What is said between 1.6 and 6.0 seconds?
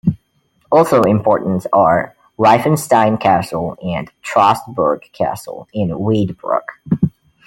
are "Reifenstein Castle" and "Trostburg" Castle in